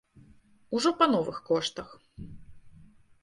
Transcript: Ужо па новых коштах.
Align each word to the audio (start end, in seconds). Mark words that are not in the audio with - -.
Ужо 0.77 0.89
па 1.01 1.05
новых 1.15 1.37
коштах. 1.49 1.89